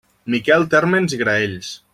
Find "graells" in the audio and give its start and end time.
1.23-1.75